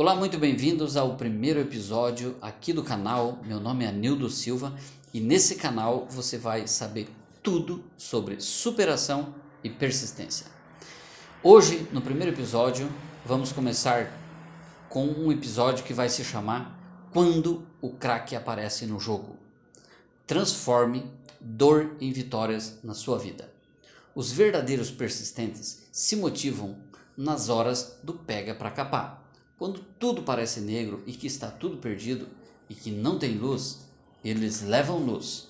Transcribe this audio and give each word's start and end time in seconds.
Olá, 0.00 0.16
muito 0.16 0.38
bem-vindos 0.38 0.96
ao 0.96 1.14
primeiro 1.14 1.60
episódio 1.60 2.34
aqui 2.40 2.72
do 2.72 2.82
canal. 2.82 3.38
Meu 3.44 3.60
nome 3.60 3.84
é 3.84 3.92
Nildo 3.92 4.30
Silva 4.30 4.74
e 5.12 5.20
nesse 5.20 5.56
canal 5.56 6.06
você 6.08 6.38
vai 6.38 6.66
saber 6.66 7.10
tudo 7.42 7.84
sobre 7.98 8.40
superação 8.40 9.34
e 9.62 9.68
persistência. 9.68 10.46
Hoje, 11.42 11.86
no 11.92 12.00
primeiro 12.00 12.32
episódio, 12.32 12.90
vamos 13.26 13.52
começar 13.52 14.10
com 14.88 15.04
um 15.04 15.30
episódio 15.30 15.84
que 15.84 15.92
vai 15.92 16.08
se 16.08 16.24
chamar 16.24 16.80
Quando 17.12 17.66
o 17.78 17.90
craque 17.90 18.34
aparece 18.34 18.86
no 18.86 18.98
jogo. 18.98 19.36
Transforme 20.26 21.12
dor 21.38 21.94
em 22.00 22.10
vitórias 22.10 22.78
na 22.82 22.94
sua 22.94 23.18
vida. 23.18 23.52
Os 24.14 24.32
verdadeiros 24.32 24.90
persistentes 24.90 25.82
se 25.92 26.16
motivam 26.16 26.78
nas 27.14 27.50
horas 27.50 27.98
do 28.02 28.14
pega 28.14 28.54
para 28.54 28.70
capar 28.70 29.20
quando 29.60 29.80
tudo 29.98 30.22
parece 30.22 30.62
negro 30.62 31.02
e 31.06 31.12
que 31.12 31.26
está 31.26 31.50
tudo 31.50 31.76
perdido 31.76 32.26
e 32.66 32.74
que 32.74 32.90
não 32.90 33.18
tem 33.18 33.36
luz, 33.36 33.80
eles 34.24 34.62
levam 34.62 34.96
luz. 34.96 35.48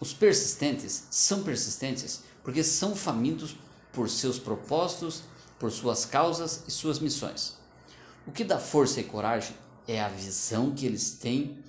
Os 0.00 0.14
persistentes 0.14 1.06
são 1.10 1.42
persistentes 1.42 2.22
porque 2.42 2.64
são 2.64 2.96
famintos 2.96 3.54
por 3.92 4.08
seus 4.08 4.38
propósitos, 4.38 5.24
por 5.58 5.70
suas 5.70 6.06
causas 6.06 6.64
e 6.66 6.70
suas 6.70 6.98
missões. 6.98 7.58
O 8.26 8.32
que 8.32 8.42
dá 8.42 8.58
força 8.58 8.98
e 8.98 9.04
coragem 9.04 9.54
é 9.86 10.00
a 10.00 10.08
visão 10.08 10.70
que 10.74 10.86
eles 10.86 11.18
têm 11.18 11.62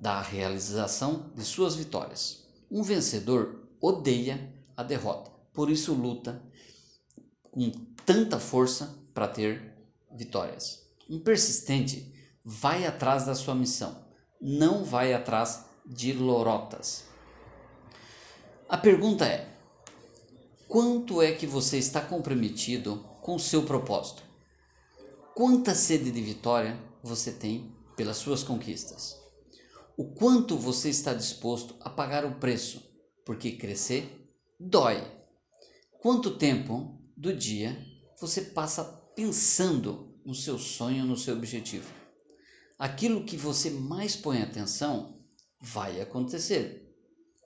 da 0.00 0.22
realização 0.22 1.30
de 1.34 1.44
suas 1.44 1.74
vitórias. 1.74 2.42
Um 2.70 2.82
vencedor 2.82 3.68
odeia 3.78 4.50
a 4.74 4.82
derrota, 4.82 5.30
por 5.52 5.70
isso 5.70 5.92
luta 5.92 6.42
com 7.50 7.70
tanta 8.06 8.40
força 8.40 8.98
para 9.12 9.28
ter 9.28 9.73
vitórias. 10.14 10.82
Um 11.08 11.20
persistente 11.20 12.14
vai 12.44 12.86
atrás 12.86 13.26
da 13.26 13.34
sua 13.34 13.54
missão, 13.54 14.06
não 14.40 14.84
vai 14.84 15.12
atrás 15.12 15.64
de 15.84 16.12
lorotas. 16.12 17.04
A 18.68 18.78
pergunta 18.78 19.26
é: 19.26 19.48
quanto 20.68 21.20
é 21.20 21.32
que 21.32 21.46
você 21.46 21.78
está 21.78 22.00
comprometido 22.00 23.04
com 23.20 23.34
o 23.34 23.40
seu 23.40 23.64
propósito? 23.64 24.22
Quanta 25.34 25.74
sede 25.74 26.10
de 26.10 26.20
vitória 26.20 26.78
você 27.02 27.32
tem 27.32 27.74
pelas 27.96 28.16
suas 28.16 28.42
conquistas? 28.42 29.20
O 29.96 30.04
quanto 30.12 30.56
você 30.56 30.88
está 30.88 31.14
disposto 31.14 31.74
a 31.80 31.90
pagar 31.90 32.24
o 32.24 32.36
preço, 32.36 32.82
porque 33.24 33.52
crescer 33.52 34.32
dói. 34.58 35.02
Quanto 36.00 36.36
tempo 36.36 36.98
do 37.16 37.32
dia 37.32 37.76
você 38.20 38.42
passa 38.42 38.84
pensando 39.14 40.13
no 40.24 40.34
seu 40.34 40.58
sonho, 40.58 41.04
no 41.04 41.16
seu 41.16 41.36
objetivo. 41.36 41.92
Aquilo 42.78 43.24
que 43.24 43.36
você 43.36 43.70
mais 43.70 44.16
põe 44.16 44.42
atenção 44.42 45.24
vai 45.60 46.00
acontecer. 46.00 46.92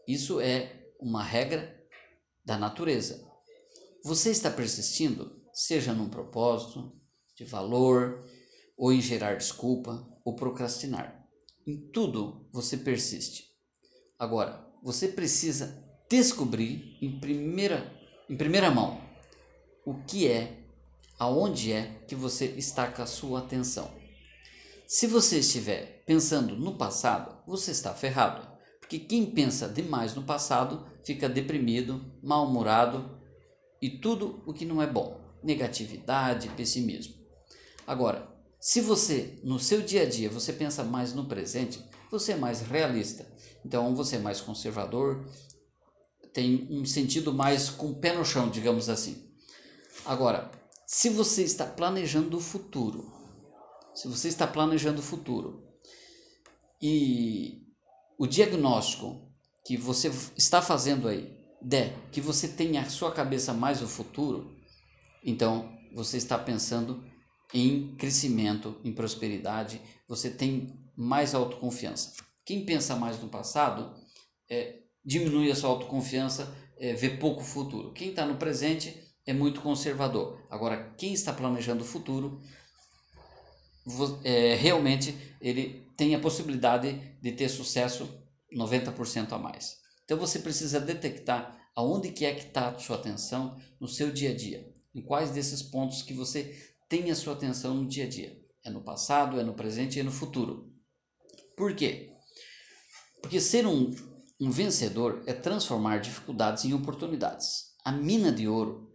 Isso 0.06 0.40
é 0.40 0.90
uma 1.00 1.22
regra 1.22 1.78
da 2.44 2.56
natureza. 2.56 3.26
Você 4.04 4.30
está 4.30 4.50
persistindo, 4.50 5.42
seja 5.52 5.92
num 5.92 6.08
propósito, 6.08 6.96
de 7.36 7.44
valor, 7.44 8.24
ou 8.76 8.92
em 8.92 9.00
gerar 9.00 9.34
desculpa, 9.34 10.08
ou 10.24 10.34
procrastinar. 10.34 11.28
Em 11.66 11.90
tudo 11.90 12.48
você 12.52 12.76
persiste. 12.76 13.44
Agora, 14.18 14.66
você 14.82 15.08
precisa 15.08 15.84
descobrir 16.08 16.96
em 17.02 17.20
primeira, 17.20 17.92
em 18.28 18.36
primeira 18.36 18.70
mão 18.70 19.00
o 19.84 20.02
que 20.04 20.26
é 20.26 20.67
aonde 21.18 21.72
é 21.72 22.02
que 22.06 22.14
você 22.14 22.46
está 22.46 22.86
com 22.86 23.02
a 23.02 23.06
sua 23.06 23.40
atenção. 23.40 23.90
Se 24.86 25.06
você 25.06 25.40
estiver 25.40 26.02
pensando 26.06 26.56
no 26.56 26.76
passado, 26.76 27.36
você 27.46 27.72
está 27.72 27.92
ferrado, 27.92 28.46
porque 28.80 28.98
quem 28.98 29.26
pensa 29.26 29.68
demais 29.68 30.14
no 30.14 30.22
passado 30.22 30.86
fica 31.04 31.28
deprimido, 31.28 32.10
mal-humorado 32.22 33.18
e 33.82 33.90
tudo 33.90 34.42
o 34.46 34.52
que 34.54 34.64
não 34.64 34.80
é 34.80 34.86
bom, 34.86 35.20
negatividade, 35.42 36.48
pessimismo. 36.50 37.14
Agora, 37.86 38.28
se 38.60 38.80
você 38.80 39.38
no 39.44 39.58
seu 39.58 39.82
dia 39.82 40.02
a 40.02 40.08
dia 40.08 40.30
você 40.30 40.52
pensa 40.52 40.82
mais 40.82 41.12
no 41.12 41.26
presente, 41.26 41.84
você 42.10 42.32
é 42.32 42.36
mais 42.36 42.60
realista. 42.60 43.26
Então 43.64 43.94
você 43.94 44.16
é 44.16 44.20
mais 44.20 44.40
conservador, 44.40 45.28
tem 46.32 46.66
um 46.70 46.84
sentido 46.84 47.32
mais 47.32 47.68
com 47.68 47.90
o 47.90 48.00
pé 48.00 48.14
no 48.14 48.24
chão, 48.24 48.48
digamos 48.48 48.88
assim. 48.88 49.30
Agora, 50.04 50.50
se 50.90 51.10
você 51.10 51.42
está 51.42 51.66
planejando 51.66 52.38
o 52.38 52.40
futuro, 52.40 53.12
se 53.94 54.08
você 54.08 54.28
está 54.28 54.46
planejando 54.46 55.00
o 55.00 55.02
futuro 55.02 55.62
e 56.80 57.62
o 58.18 58.26
diagnóstico 58.26 59.30
que 59.66 59.76
você 59.76 60.10
está 60.34 60.62
fazendo 60.62 61.06
aí 61.06 61.36
der 61.60 61.94
que 62.10 62.22
você 62.22 62.48
tenha 62.48 62.80
a 62.80 62.88
sua 62.88 63.12
cabeça 63.12 63.52
mais 63.52 63.82
o 63.82 63.86
futuro, 63.86 64.56
então 65.22 65.78
você 65.94 66.16
está 66.16 66.38
pensando 66.38 67.04
em 67.52 67.94
crescimento, 67.96 68.80
em 68.82 68.94
prosperidade, 68.94 69.82
você 70.08 70.30
tem 70.30 70.74
mais 70.96 71.34
autoconfiança. 71.34 72.14
Quem 72.46 72.64
pensa 72.64 72.96
mais 72.96 73.20
no 73.20 73.28
passado 73.28 73.94
é, 74.48 74.78
diminui 75.04 75.50
a 75.50 75.54
sua 75.54 75.68
autoconfiança, 75.68 76.50
é, 76.78 76.94
vê 76.94 77.10
pouco 77.10 77.42
futuro. 77.44 77.92
Quem 77.92 78.08
está 78.08 78.24
no 78.24 78.38
presente 78.38 79.06
é 79.28 79.32
muito 79.34 79.60
conservador. 79.60 80.42
Agora, 80.48 80.94
quem 80.96 81.12
está 81.12 81.34
planejando 81.34 81.84
o 81.84 81.86
futuro, 81.86 82.40
é, 84.24 84.54
realmente 84.54 85.14
ele 85.38 85.86
tem 85.98 86.14
a 86.14 86.18
possibilidade 86.18 86.98
de 87.20 87.32
ter 87.32 87.50
sucesso 87.50 88.08
90% 88.50 89.32
a 89.32 89.38
mais. 89.38 89.76
Então 90.02 90.16
você 90.16 90.38
precisa 90.38 90.80
detectar 90.80 91.60
aonde 91.76 92.10
que 92.10 92.24
é 92.24 92.32
que 92.32 92.46
está 92.46 92.70
a 92.70 92.78
sua 92.78 92.96
atenção 92.96 93.58
no 93.78 93.86
seu 93.86 94.10
dia 94.10 94.30
a 94.30 94.34
dia. 94.34 94.66
Em 94.94 95.02
quais 95.02 95.30
desses 95.30 95.62
pontos 95.62 96.00
que 96.00 96.14
você 96.14 96.72
tem 96.88 97.10
a 97.10 97.14
sua 97.14 97.34
atenção 97.34 97.74
no 97.74 97.86
dia 97.86 98.06
a 98.06 98.08
dia. 98.08 98.34
É 98.64 98.70
no 98.70 98.80
passado, 98.80 99.38
é 99.38 99.44
no 99.44 99.52
presente 99.52 99.96
e 99.96 100.00
é 100.00 100.02
no 100.02 100.10
futuro. 100.10 100.72
Por 101.54 101.76
quê? 101.76 102.14
Porque 103.20 103.42
ser 103.42 103.66
um, 103.66 103.94
um 104.40 104.50
vencedor 104.50 105.22
é 105.26 105.34
transformar 105.34 105.98
dificuldades 105.98 106.64
em 106.64 106.72
oportunidades. 106.72 107.74
A 107.84 107.92
mina 107.92 108.32
de 108.32 108.48
ouro 108.48 108.87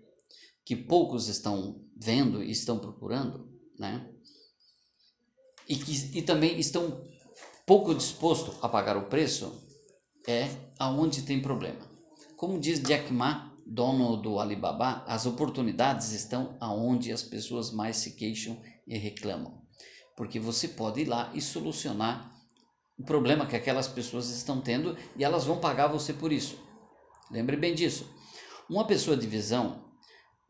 que 0.66 0.75
poucos 0.75 1.28
estão 1.28 1.84
vendo 1.96 2.44
e 2.44 2.51
estão 2.51 2.79
procurando, 2.79 3.50
né? 3.78 4.09
E 5.68 5.75
que 5.75 6.18
e 6.18 6.22
também 6.22 6.59
estão 6.59 7.03
pouco 7.66 7.94
dispostos 7.94 8.56
a 8.62 8.68
pagar 8.68 8.97
o 8.97 9.07
preço, 9.07 9.63
é 10.28 10.50
aonde 10.79 11.22
tem 11.24 11.41
problema. 11.41 11.91
Como 12.35 12.59
diz 12.59 12.81
Jack 12.81 13.12
Ma, 13.13 13.53
dono 13.66 14.18
do 14.18 14.40
Alibaba, 14.40 15.03
as 15.07 15.25
oportunidades 15.25 16.12
estão 16.12 16.57
aonde 16.59 17.12
as 17.12 17.24
pessoas 17.24 17.72
mais 17.72 17.97
se 17.97 18.12
queixam 18.12 18.62
e 18.88 18.97
reclamam. 18.97 19.62
Porque 20.16 20.40
você 20.40 20.68
pode 20.68 21.01
ir 21.01 21.06
lá 21.06 21.31
e 21.34 21.41
solucionar 21.41 22.34
o 22.97 23.03
problema 23.03 23.45
que 23.45 23.56
aquelas 23.56 23.88
pessoas 23.88 24.30
estão 24.30 24.62
tendo 24.62 24.97
e 25.16 25.24
elas 25.24 25.45
vão 25.45 25.59
pagar 25.59 25.88
você 25.88 26.13
por 26.13 26.31
isso. 26.31 26.57
Lembre 27.31 27.57
bem 27.57 27.74
disso. 27.74 28.07
Uma 28.69 28.85
pessoa 28.85 29.18
de 29.18 29.25
visão, 29.25 29.84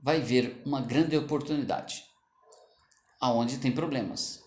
vai 0.04 0.20
ver 0.20 0.62
uma 0.66 0.82
grande 0.82 1.16
oportunidade 1.16 2.04
aonde 3.22 3.58
tem 3.58 3.72
problemas. 3.72 4.44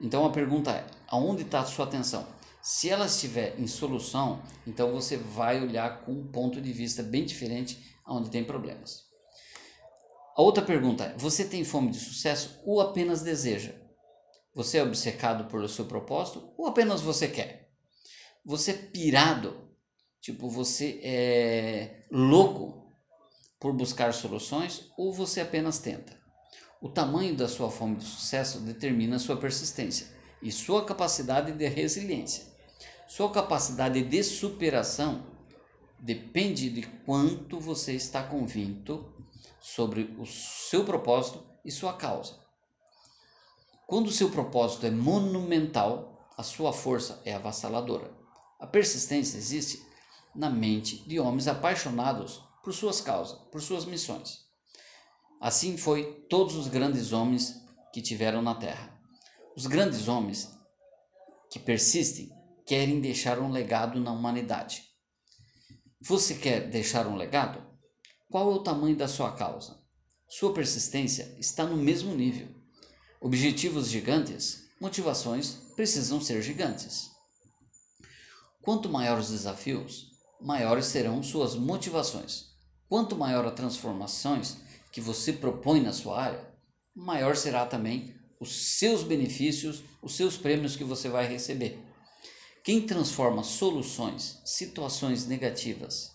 Então 0.00 0.24
a 0.24 0.30
pergunta 0.30 0.70
é: 0.70 0.86
aonde 1.08 1.42
está 1.42 1.60
a 1.60 1.66
sua 1.66 1.86
atenção? 1.86 2.24
Se 2.62 2.88
ela 2.88 3.06
estiver 3.06 3.58
em 3.58 3.66
solução, 3.66 4.40
então 4.64 4.92
você 4.92 5.16
vai 5.16 5.60
olhar 5.60 6.02
com 6.02 6.12
um 6.12 6.30
ponto 6.30 6.60
de 6.60 6.72
vista 6.72 7.02
bem 7.02 7.24
diferente 7.24 7.98
aonde 8.04 8.30
tem 8.30 8.44
problemas. 8.44 9.02
A 10.36 10.40
outra 10.40 10.62
pergunta 10.62 11.04
é: 11.04 11.16
você 11.18 11.44
tem 11.44 11.64
fome 11.64 11.90
de 11.90 11.98
sucesso 11.98 12.60
ou 12.64 12.80
apenas 12.80 13.22
deseja? 13.22 13.74
Você 14.54 14.78
é 14.78 14.82
obcecado 14.84 15.50
pelo 15.50 15.68
seu 15.68 15.86
propósito 15.86 16.52
ou 16.56 16.68
apenas 16.68 17.00
você 17.00 17.26
quer? 17.26 17.72
Você 18.44 18.70
é 18.70 18.74
pirado, 18.74 19.68
tipo 20.20 20.48
você 20.48 21.00
é 21.02 22.06
louco 22.10 22.81
por 23.62 23.72
buscar 23.72 24.12
soluções 24.12 24.90
ou 24.96 25.12
você 25.12 25.40
apenas 25.40 25.78
tenta? 25.78 26.20
O 26.80 26.88
tamanho 26.88 27.36
da 27.36 27.46
sua 27.46 27.70
fome 27.70 27.94
de 27.94 28.04
sucesso 28.04 28.58
determina 28.58 29.20
sua 29.20 29.36
persistência 29.36 30.08
e 30.42 30.50
sua 30.50 30.84
capacidade 30.84 31.52
de 31.52 31.68
resiliência. 31.68 32.44
Sua 33.06 33.30
capacidade 33.30 34.02
de 34.02 34.24
superação 34.24 35.24
depende 35.96 36.70
de 36.70 36.82
quanto 37.06 37.60
você 37.60 37.92
está 37.92 38.24
convicto 38.24 39.14
sobre 39.60 40.12
o 40.18 40.26
seu 40.26 40.84
propósito 40.84 41.40
e 41.64 41.70
sua 41.70 41.92
causa. 41.92 42.40
Quando 43.86 44.08
o 44.08 44.12
seu 44.12 44.28
propósito 44.28 44.86
é 44.86 44.90
monumental, 44.90 46.28
a 46.36 46.42
sua 46.42 46.72
força 46.72 47.22
é 47.24 47.32
avassaladora. 47.32 48.10
A 48.58 48.66
persistência 48.66 49.38
existe 49.38 49.86
na 50.34 50.50
mente 50.50 51.08
de 51.08 51.20
homens 51.20 51.46
apaixonados 51.46 52.42
por 52.62 52.72
suas 52.72 53.00
causas, 53.00 53.38
por 53.50 53.60
suas 53.60 53.84
missões. 53.84 54.40
Assim 55.40 55.76
foi 55.76 56.24
todos 56.28 56.54
os 56.54 56.68
grandes 56.68 57.12
homens 57.12 57.60
que 57.92 58.00
tiveram 58.00 58.40
na 58.40 58.54
terra. 58.54 58.96
Os 59.56 59.66
grandes 59.66 60.08
homens 60.08 60.48
que 61.50 61.58
persistem 61.58 62.30
querem 62.66 63.00
deixar 63.00 63.38
um 63.38 63.50
legado 63.50 64.00
na 64.00 64.12
humanidade. 64.12 64.84
Você 66.00 66.36
quer 66.36 66.70
deixar 66.70 67.06
um 67.06 67.16
legado? 67.16 67.62
Qual 68.30 68.50
é 68.50 68.54
o 68.54 68.62
tamanho 68.62 68.96
da 68.96 69.06
sua 69.06 69.32
causa? 69.32 69.82
Sua 70.28 70.54
persistência 70.54 71.36
está 71.38 71.64
no 71.64 71.76
mesmo 71.76 72.14
nível. 72.14 72.48
Objetivos 73.20 73.88
gigantes, 73.88 74.64
motivações 74.80 75.58
precisam 75.76 76.20
ser 76.20 76.40
gigantes. 76.40 77.10
Quanto 78.62 78.88
maiores 78.88 79.26
os 79.26 79.32
desafios, 79.32 80.12
maiores 80.40 80.86
serão 80.86 81.22
suas 81.22 81.54
motivações. 81.54 82.51
Quanto 82.92 83.16
maior 83.16 83.46
as 83.46 83.54
transformações 83.54 84.58
que 84.92 85.00
você 85.00 85.32
propõe 85.32 85.80
na 85.80 85.94
sua 85.94 86.24
área, 86.24 86.46
maior 86.94 87.34
será 87.34 87.64
também 87.64 88.14
os 88.38 88.76
seus 88.78 89.02
benefícios, 89.02 89.82
os 90.02 90.14
seus 90.14 90.36
prêmios 90.36 90.76
que 90.76 90.84
você 90.84 91.08
vai 91.08 91.26
receber. 91.26 91.82
Quem 92.62 92.84
transforma 92.84 93.42
soluções, 93.42 94.42
situações 94.44 95.26
negativas, 95.26 96.12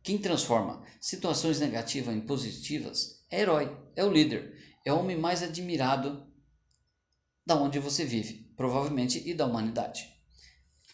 quem 0.00 0.18
transforma 0.18 0.84
situações 1.00 1.58
negativas 1.58 2.14
em 2.14 2.20
positivas 2.20 3.24
é 3.28 3.40
herói, 3.40 3.76
é 3.96 4.04
o 4.04 4.12
líder, 4.12 4.56
é 4.84 4.92
o 4.92 5.00
homem 5.00 5.18
mais 5.18 5.42
admirado 5.42 6.32
da 7.44 7.56
onde 7.56 7.80
você 7.80 8.04
vive, 8.04 8.54
provavelmente 8.56 9.28
e 9.28 9.34
da 9.34 9.46
humanidade. 9.46 10.08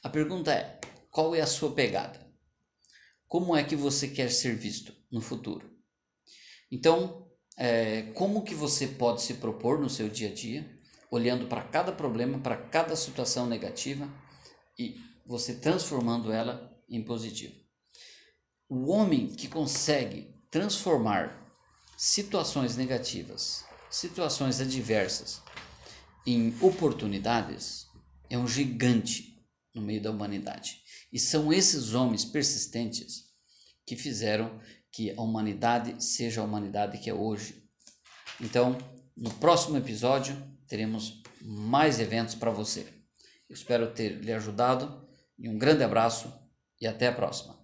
A 0.03 0.09
pergunta 0.09 0.51
é: 0.51 0.81
qual 1.11 1.35
é 1.35 1.43
a 1.43 1.47
sua 1.47 1.73
pegada? 1.73 2.24
Como 3.35 3.57
é 3.57 3.65
que 3.65 3.75
você 3.75 4.07
quer 4.07 4.31
ser 4.31 4.55
visto 4.55 4.95
no 5.11 5.21
futuro? 5.21 5.69
Então, 6.71 7.29
é, 7.59 8.03
como 8.15 8.45
que 8.45 8.55
você 8.55 8.87
pode 8.87 9.23
se 9.23 9.35
propor 9.35 9.81
no 9.81 9.91
seu 9.91 10.09
dia 10.09 10.29
a 10.29 10.33
dia, 10.33 10.81
olhando 11.11 11.49
para 11.49 11.65
cada 11.65 11.91
problema, 11.91 12.39
para 12.39 12.57
cada 12.57 12.95
situação 12.95 13.45
negativa 13.49 14.09
e 14.79 15.01
você 15.27 15.53
transformando 15.53 16.31
ela 16.31 16.81
em 16.89 17.03
positivo. 17.03 17.57
O 18.69 18.89
homem 18.93 19.27
que 19.27 19.49
consegue 19.49 20.33
transformar 20.49 21.53
situações 21.97 22.77
negativas, 22.77 23.65
situações 23.91 24.61
adversas 24.61 25.43
em 26.25 26.55
oportunidades 26.61 27.89
é 28.31 28.39
um 28.39 28.47
gigante 28.47 29.34
no 29.75 29.83
meio 29.83 30.01
da 30.01 30.11
humanidade. 30.11 30.81
E 31.13 31.19
são 31.19 31.53
esses 31.53 31.95
homens 31.95 32.25
persistentes 32.25 33.25
que 33.87 33.97
fizeram 33.97 34.61
que 34.91 35.11
a 35.11 35.21
humanidade 35.21 36.03
seja 36.03 36.41
a 36.41 36.45
humanidade 36.45 36.99
que 36.99 37.11
é 37.11 37.15
hoje. 37.15 37.69
Então, 38.41 38.79
no 39.17 39.33
próximo 39.35 39.77
episódio, 39.77 40.37
teremos 40.69 41.23
mais 41.43 41.99
eventos 41.99 42.35
para 42.35 42.51
você. 42.51 42.87
Eu 43.49 43.55
espero 43.55 43.93
ter 43.93 44.21
lhe 44.21 44.33
ajudado 44.33 45.07
e 45.39 45.49
um 45.49 45.59
grande 45.59 45.83
abraço 45.83 46.33
e 46.81 46.87
até 46.87 47.09
a 47.09 47.13
próxima. 47.13 47.64